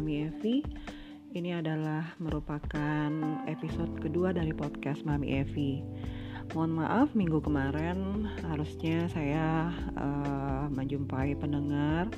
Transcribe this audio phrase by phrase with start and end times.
[0.00, 0.64] Mami Evi.
[1.36, 3.12] Ini adalah merupakan
[3.44, 5.84] episode kedua dari podcast Mami Evi.
[6.56, 9.68] Mohon maaf minggu kemarin harusnya saya
[10.00, 12.08] uh, menjumpai pendengar,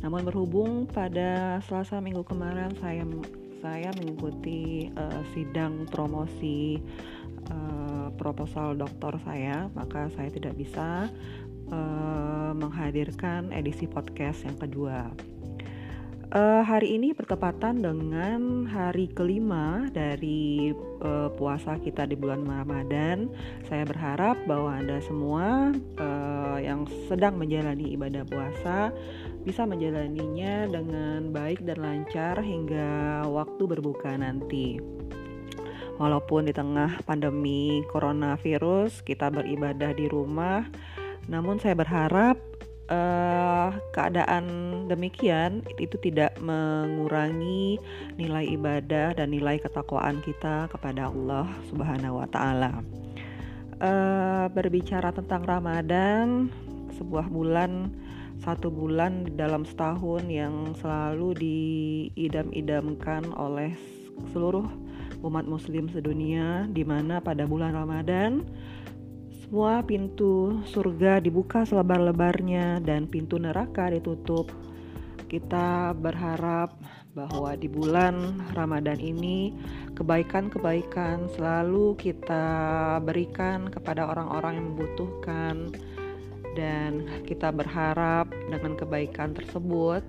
[0.00, 3.04] namun berhubung pada Selasa minggu kemarin saya
[3.60, 6.80] saya mengikuti uh, sidang promosi
[7.52, 11.12] uh, proposal doktor saya, maka saya tidak bisa
[11.68, 15.35] uh, menghadirkan edisi podcast yang kedua.
[16.26, 23.30] Uh, hari ini bertepatan dengan hari kelima dari uh, puasa kita di bulan Ramadan.
[23.70, 25.70] Saya berharap bahwa Anda semua
[26.02, 28.90] uh, yang sedang menjalani ibadah puasa
[29.46, 34.82] bisa menjalaninya dengan baik dan lancar hingga waktu berbuka nanti.
[36.02, 40.66] Walaupun di tengah pandemi coronavirus kita beribadah di rumah,
[41.30, 42.55] namun saya berharap
[42.90, 44.44] uh, keadaan
[44.86, 47.78] demikian itu tidak mengurangi
[48.18, 52.82] nilai ibadah dan nilai ketakwaan kita kepada Allah Subhanahu wa taala.
[53.76, 56.48] Uh, berbicara tentang Ramadan,
[56.96, 57.92] sebuah bulan
[58.40, 63.72] satu bulan dalam setahun yang selalu diidam-idamkan oleh
[64.32, 64.68] seluruh
[65.24, 68.44] umat muslim sedunia di mana pada bulan Ramadan
[69.46, 74.50] semua pintu surga dibuka selebar-lebarnya dan pintu neraka ditutup.
[75.30, 76.74] Kita berharap
[77.14, 79.54] bahwa di bulan Ramadan ini
[79.94, 82.42] kebaikan-kebaikan selalu kita
[83.06, 85.70] berikan kepada orang-orang yang membutuhkan
[86.58, 90.02] dan kita berharap dengan kebaikan tersebut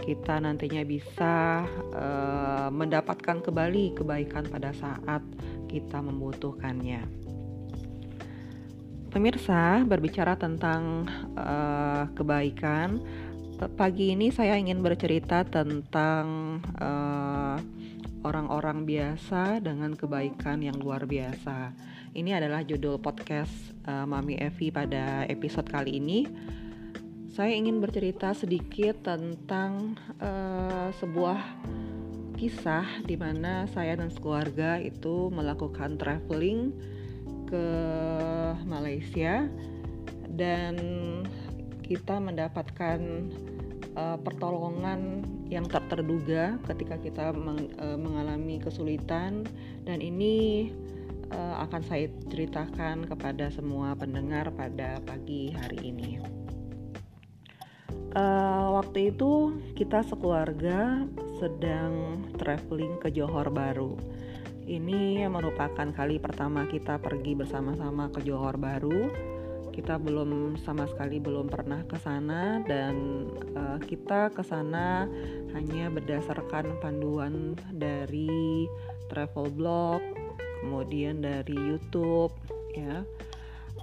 [0.00, 5.20] kita nantinya bisa uh, mendapatkan kembali kebaikan pada saat
[5.68, 7.29] kita membutuhkannya.
[9.10, 11.02] Pemirsa, berbicara tentang
[11.34, 13.02] uh, kebaikan,
[13.74, 17.56] pagi ini saya ingin bercerita tentang eh,
[18.24, 21.74] orang-orang biasa dengan kebaikan yang luar biasa.
[22.16, 23.52] Ini adalah judul podcast
[23.84, 26.24] uh, Mami Evi pada episode kali ini.
[27.30, 31.38] Saya ingin bercerita sedikit tentang uh, sebuah
[32.34, 36.72] kisah di mana saya dan keluarga itu melakukan traveling
[37.50, 37.66] ke
[38.64, 39.50] Malaysia
[40.38, 40.78] dan
[41.82, 43.26] kita mendapatkan
[43.98, 49.42] uh, pertolongan yang tak terduga ketika kita meng, uh, mengalami kesulitan
[49.82, 50.70] dan ini
[51.34, 56.22] uh, akan saya ceritakan kepada semua pendengar pada pagi hari ini.
[58.10, 61.06] Uh, waktu itu kita sekeluarga
[61.38, 63.94] sedang traveling ke Johor Baru
[64.70, 69.10] ini merupakan kali pertama kita pergi bersama-sama ke Johor Baru.
[69.74, 73.26] Kita belum sama sekali belum pernah ke sana dan
[73.58, 75.10] uh, kita ke sana
[75.58, 78.70] hanya berdasarkan panduan dari
[79.10, 79.98] travel blog,
[80.62, 82.30] kemudian dari YouTube
[82.70, 83.02] ya.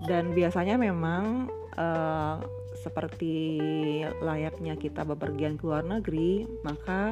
[0.07, 2.39] Dan biasanya memang uh,
[2.79, 3.59] seperti
[4.23, 7.11] layaknya kita bepergian ke luar negeri, maka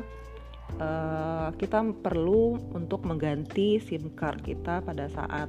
[0.80, 5.48] uh, kita perlu untuk mengganti SIM card kita pada saat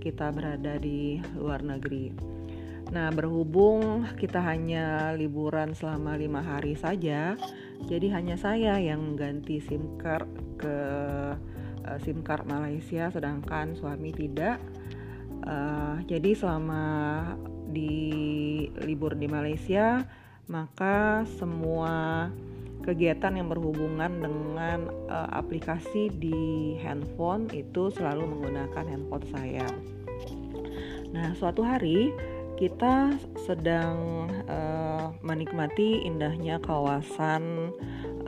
[0.00, 2.12] kita berada di luar negeri.
[2.92, 7.32] Nah, berhubung kita hanya liburan selama lima hari saja,
[7.88, 10.28] jadi hanya saya yang mengganti SIM card
[10.60, 10.78] ke
[11.88, 14.60] uh, SIM card Malaysia, sedangkan suami tidak.
[15.48, 16.84] Uh, jadi selama
[17.72, 18.04] di
[18.84, 20.04] libur di Malaysia,
[20.46, 22.28] maka semua
[22.84, 29.66] kegiatan yang berhubungan dengan uh, aplikasi di handphone itu selalu menggunakan handphone saya.
[31.16, 32.12] Nah, suatu hari
[32.60, 33.16] kita
[33.48, 37.72] sedang uh, menikmati indahnya kawasan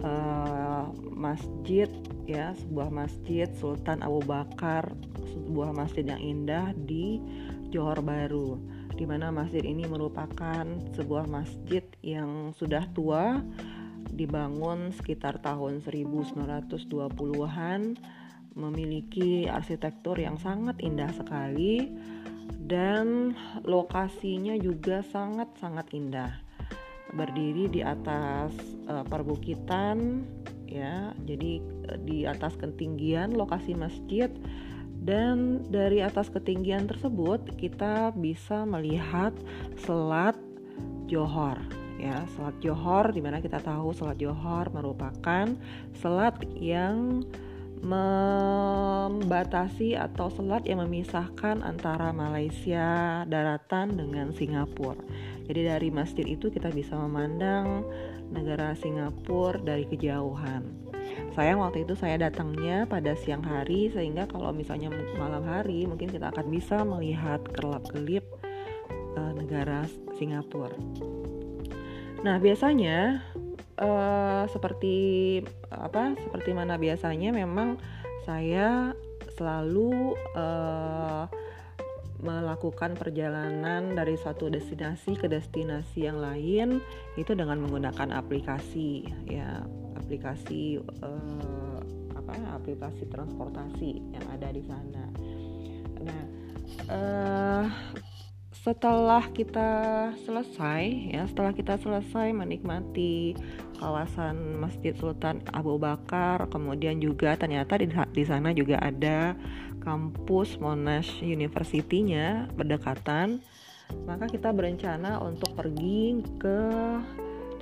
[0.03, 1.87] uh, masjid
[2.25, 4.89] ya, sebuah masjid Sultan Abu Bakar,
[5.31, 7.21] sebuah masjid yang indah di
[7.71, 8.59] Johor Baru
[8.97, 10.65] di mana masjid ini merupakan
[10.97, 13.45] sebuah masjid yang sudah tua
[14.16, 17.80] dibangun sekitar tahun 1920-an
[18.57, 21.92] memiliki arsitektur yang sangat indah sekali
[22.65, 26.33] dan lokasinya juga sangat-sangat indah.
[27.13, 28.51] Berdiri di atas
[28.89, 30.24] uh, perbukitan
[30.66, 31.13] ya.
[31.22, 31.60] Jadi
[31.92, 34.33] uh, di atas ketinggian lokasi masjid
[35.04, 39.36] dan dari atas ketinggian tersebut kita bisa melihat
[39.78, 40.34] selat
[41.07, 45.48] Johor ya selat Johor di mana kita tahu selat Johor merupakan
[45.97, 47.25] selat yang
[47.84, 49.21] membatasi
[50.01, 54.97] atau selat yang memisahkan antara Malaysia daratan dengan Singapura.
[55.47, 57.84] Jadi dari masjid itu kita bisa memandang
[58.33, 60.89] negara Singapura dari kejauhan.
[61.39, 66.34] sayang waktu itu saya datangnya pada siang hari sehingga kalau misalnya malam hari mungkin kita
[66.34, 68.27] akan bisa melihat kelap-kelip
[69.15, 69.87] uh, negara
[70.19, 70.75] Singapura.
[72.27, 73.23] Nah biasanya
[73.78, 74.97] uh, seperti
[75.71, 76.19] apa?
[76.19, 77.78] Seperti mana biasanya memang
[78.27, 78.91] saya
[79.39, 81.31] selalu uh,
[82.19, 86.83] melakukan perjalanan dari satu destinasi ke destinasi yang lain
[87.15, 89.63] itu dengan menggunakan aplikasi ya
[89.95, 91.78] aplikasi uh,
[92.19, 95.05] apa aplikasi transportasi yang ada di sana.
[96.03, 96.23] Nah,
[96.91, 97.65] uh,
[98.66, 99.71] setelah kita
[100.27, 103.39] selesai ya setelah kita selesai menikmati
[103.78, 109.39] kawasan Masjid Sultan Abu Bakar kemudian juga ternyata di, di sana juga ada
[109.86, 113.39] kampus Monash University-nya berdekatan,
[114.03, 116.59] maka kita berencana untuk pergi ke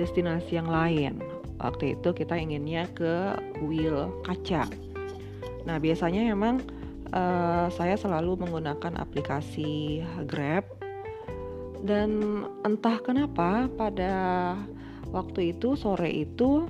[0.01, 1.21] destinasi yang lain.
[1.61, 4.65] Waktu itu kita inginnya ke kuil kaca.
[5.69, 6.65] Nah, biasanya memang
[7.12, 10.84] uh, saya selalu menggunakan aplikasi Grab
[11.85, 14.13] dan entah kenapa pada
[15.13, 16.65] waktu itu sore itu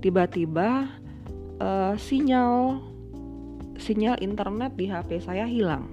[0.00, 0.88] tiba-tiba
[1.60, 2.80] uh, sinyal
[3.76, 5.92] sinyal internet di HP saya hilang.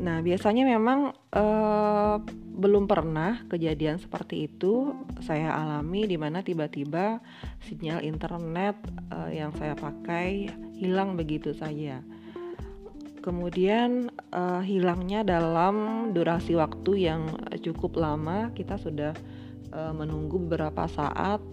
[0.00, 2.16] Nah, biasanya memang uh,
[2.60, 7.22] belum pernah kejadian seperti itu saya alami di mana tiba-tiba
[7.64, 8.76] sinyal internet
[9.14, 12.02] uh, yang saya pakai hilang begitu saja.
[13.20, 17.28] Kemudian uh, hilangnya dalam durasi waktu yang
[17.60, 19.12] cukup lama, kita sudah
[19.76, 21.44] uh, menunggu beberapa saat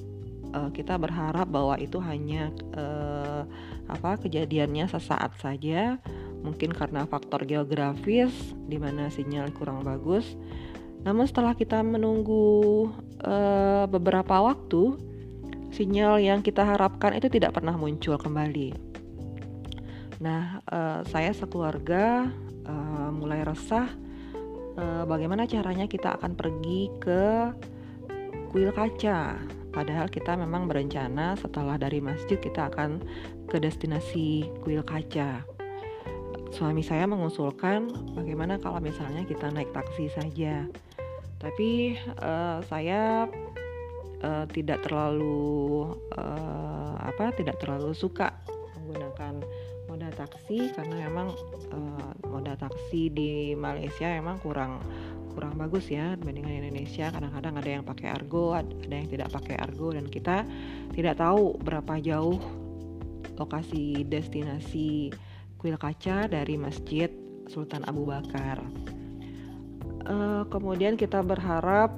[0.56, 3.44] uh, kita berharap bahwa itu hanya uh,
[3.92, 6.00] apa kejadiannya sesaat saja.
[6.40, 8.32] Mungkin karena faktor geografis
[8.72, 10.40] di mana sinyal kurang bagus.
[11.04, 12.88] Namun setelah kita menunggu
[13.28, 14.96] uh, beberapa waktu
[15.76, 18.87] sinyal yang kita harapkan itu tidak pernah muncul kembali
[20.18, 22.30] nah uh, saya sekeluarga
[22.66, 23.90] uh, mulai resah
[24.78, 27.54] uh, bagaimana caranya kita akan pergi ke
[28.50, 29.38] kuil kaca
[29.78, 32.98] Padahal kita memang berencana setelah dari masjid kita akan
[33.46, 35.46] ke destinasi kuil kaca.
[36.50, 37.86] Suami saya mengusulkan
[38.18, 40.66] bagaimana kalau misalnya kita naik taksi saja.
[41.38, 43.30] Tapi uh, saya
[44.26, 48.34] uh, tidak terlalu uh, apa tidak terlalu suka
[48.82, 49.46] menggunakan
[49.98, 51.34] moda taksi karena memang
[51.74, 54.78] uh, moda taksi di Malaysia memang kurang
[55.34, 57.10] kurang bagus ya dibandingkan Indonesia.
[57.10, 60.46] Kadang-kadang ada yang pakai argo ada yang tidak pakai argo dan kita
[60.94, 62.38] tidak tahu berapa jauh
[63.42, 65.10] lokasi destinasi
[65.58, 67.10] kuil kaca dari masjid
[67.50, 68.62] Sultan Abu Bakar.
[70.06, 71.90] Uh, kemudian kita berharap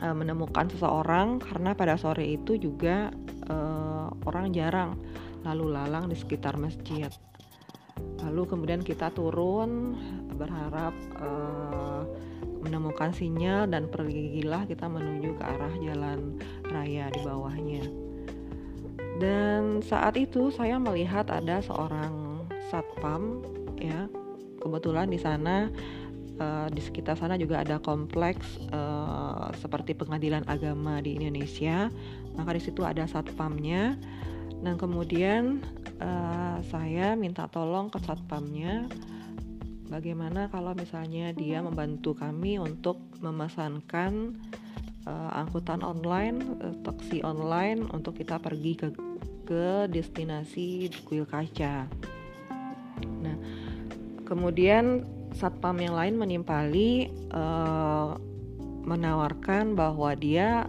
[0.00, 3.12] uh, menemukan seseorang karena pada sore itu juga
[3.52, 4.96] uh, orang jarang
[5.46, 7.10] lalu lalang di sekitar masjid
[8.22, 9.94] lalu kemudian kita turun
[10.38, 12.06] berharap uh,
[12.62, 16.38] menemukan sinyal dan pergilah kita menuju ke arah jalan
[16.70, 17.84] raya di bawahnya.
[19.18, 23.42] Dan saat itu saya melihat ada seorang satpam
[23.78, 24.06] ya.
[24.58, 25.70] Kebetulan di sana
[26.38, 31.90] uh, di sekitar sana juga ada kompleks uh, seperti pengadilan agama di Indonesia.
[32.38, 33.98] Maka di situ ada satpamnya.
[34.58, 35.62] Dan kemudian
[36.02, 38.90] uh, saya minta tolong ke satpamnya
[39.88, 44.36] bagaimana kalau misalnya dia membantu kami untuk memesankan
[45.08, 48.88] uh, angkutan online, uh, taksi online untuk kita pergi ke
[49.48, 51.88] ke destinasi kuil kaca.
[53.24, 53.36] Nah,
[54.28, 58.20] kemudian satpam yang lain menimpali uh,
[58.84, 60.68] menawarkan bahwa dia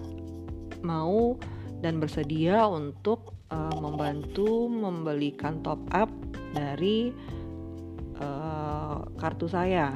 [0.79, 1.35] mau
[1.83, 6.09] dan bersedia untuk uh, membantu membelikan top up
[6.53, 7.13] dari
[8.21, 9.93] uh, kartu saya.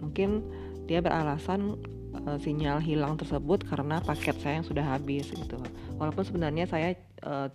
[0.00, 0.42] Mungkin
[0.90, 1.78] dia beralasan
[2.26, 5.58] uh, sinyal hilang tersebut karena paket saya yang sudah habis gitu.
[5.96, 7.48] Walaupun sebenarnya saya uh,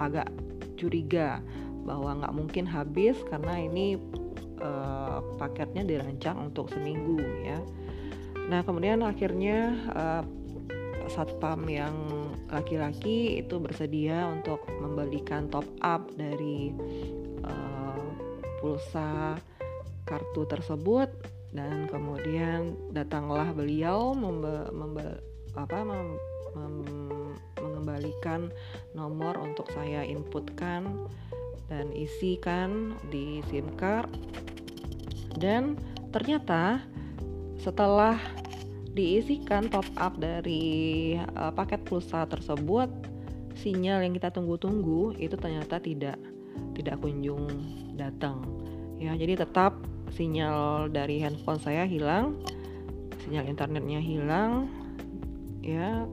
[0.00, 0.28] agak
[0.74, 1.38] curiga
[1.84, 4.00] bahwa nggak mungkin habis karena ini
[4.58, 7.60] uh, paketnya dirancang untuk seminggu ya.
[8.48, 10.22] Nah kemudian akhirnya uh,
[11.08, 11.94] satpam yang
[12.52, 16.72] laki-laki itu bersedia untuk membelikan top up dari
[17.44, 18.04] uh,
[18.60, 19.38] pulsa
[20.04, 21.08] kartu tersebut.
[21.54, 25.22] Dan kemudian datanglah beliau membe, membe,
[25.54, 26.18] apa, mem,
[26.58, 26.76] mem,
[27.62, 28.50] mengembalikan
[28.90, 31.06] nomor untuk saya inputkan
[31.70, 34.10] dan isikan di SIM card.
[35.38, 35.78] Dan
[36.10, 36.82] ternyata
[37.62, 38.18] setelah
[38.94, 42.86] diisikan top up dari uh, paket pulsa tersebut
[43.58, 46.18] sinyal yang kita tunggu-tunggu itu ternyata tidak
[46.78, 47.46] tidak kunjung
[47.98, 48.42] datang.
[48.98, 49.74] Ya jadi tetap
[50.14, 52.38] sinyal dari handphone saya hilang
[53.22, 54.70] sinyal internetnya hilang
[55.58, 56.06] ya.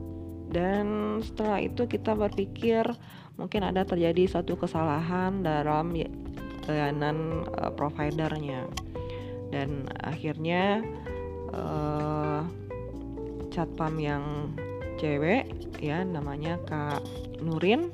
[0.52, 2.84] Dan setelah itu kita berpikir
[3.40, 5.96] mungkin ada terjadi satu kesalahan dalam
[6.68, 8.68] layanan uh, providernya.
[9.48, 10.84] Dan akhirnya
[11.56, 12.44] uh,
[13.52, 14.24] catpam yang
[14.96, 15.46] cewek
[15.78, 17.04] ya namanya Kak
[17.44, 17.92] Nurin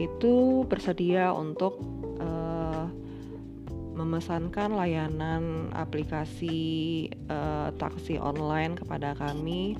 [0.00, 1.82] itu bersedia untuk
[2.22, 2.86] uh,
[3.98, 9.74] memesankan layanan aplikasi uh, taksi online kepada kami.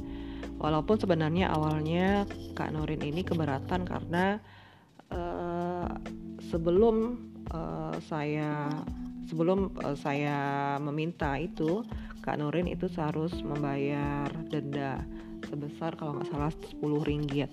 [0.58, 2.26] Walaupun sebenarnya awalnya
[2.58, 4.42] Kak Nurin ini keberatan karena
[5.14, 5.86] uh,
[6.50, 7.22] sebelum
[7.54, 8.66] uh, saya
[9.30, 11.86] sebelum uh, saya meminta itu
[12.28, 15.00] Kak Nurin itu harus membayar denda
[15.48, 17.48] sebesar kalau nggak salah 10 ringgit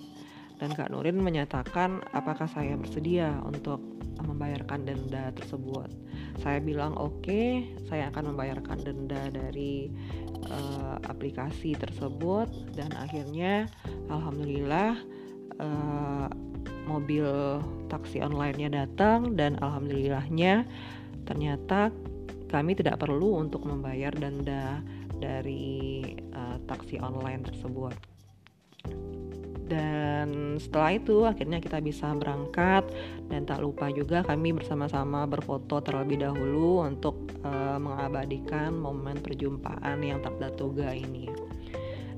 [0.60, 3.80] dan Kak Nurin menyatakan apakah saya bersedia untuk
[4.20, 5.88] membayarkan denda tersebut.
[6.44, 9.88] Saya bilang oke, okay, saya akan membayarkan denda dari
[10.52, 13.72] uh, aplikasi tersebut dan akhirnya
[14.12, 15.00] alhamdulillah
[15.56, 16.28] uh,
[16.84, 20.68] mobil taksi online-nya datang dan alhamdulillahnya
[21.24, 21.88] ternyata
[22.46, 24.80] kami tidak perlu untuk membayar denda
[25.18, 26.02] dari
[26.34, 27.94] uh, taksi online tersebut.
[29.66, 32.86] Dan setelah itu akhirnya kita bisa berangkat
[33.26, 40.22] dan tak lupa juga kami bersama-sama berfoto terlebih dahulu untuk uh, mengabadikan momen perjumpaan yang
[40.22, 41.26] tertatuga ini.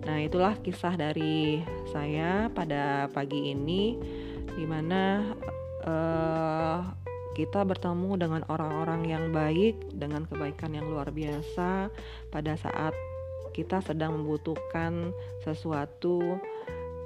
[0.04, 3.96] Nah, itulah kisah dari saya pada pagi ini
[4.52, 5.32] di mana
[5.88, 7.07] uh,
[7.38, 11.86] kita bertemu dengan orang-orang yang baik dengan kebaikan yang luar biasa
[12.34, 12.90] pada saat
[13.54, 15.14] kita sedang membutuhkan
[15.46, 16.42] sesuatu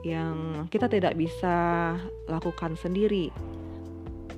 [0.01, 1.93] yang kita tidak bisa
[2.25, 3.29] lakukan sendiri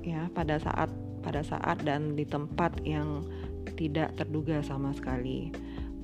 [0.03, 0.91] ya pada saat
[1.23, 3.23] pada saat dan di tempat yang
[3.79, 5.55] tidak terduga sama sekali.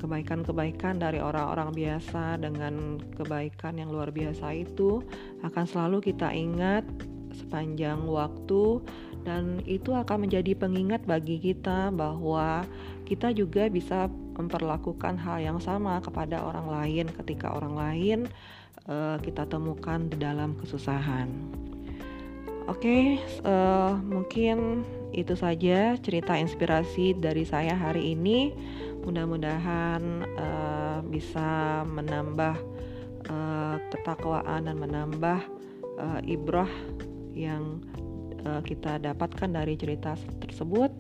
[0.01, 5.05] Kebaikan-kebaikan dari orang-orang biasa dengan kebaikan yang luar biasa itu
[5.45, 6.89] akan selalu kita ingat
[7.37, 8.81] sepanjang waktu
[9.23, 12.65] dan itu akan menjadi pengingat bagi kita bahwa
[13.05, 14.09] kita juga bisa
[14.39, 18.19] memperlakukan hal yang sama kepada orang lain ketika orang lain
[18.89, 21.29] uh, kita temukan di dalam kesusahan.
[22.71, 23.03] Oke, okay,
[23.43, 28.55] uh, eh, mungkin itu saja cerita inspirasi dari saya hari ini.
[29.03, 32.55] Mudah-mudahan uh, bisa menambah
[33.27, 35.41] uh, ketakwaan dan menambah
[35.99, 36.71] uh, ibrah
[37.35, 37.83] yang
[38.47, 40.93] uh, kita dapatkan dari cerita tersebut.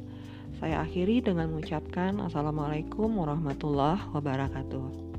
[0.60, 5.09] Saya akhiri dengan mengucapkan Assalamualaikum warahmatullahi wabarakatuh.